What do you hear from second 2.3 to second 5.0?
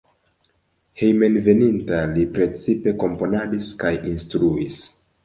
precipe komponadis kaj instruis.